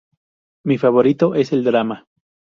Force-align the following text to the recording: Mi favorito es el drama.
Mi 0.65 0.79
favorito 0.79 1.35
es 1.35 1.51
el 1.53 1.63
drama. 1.63 2.07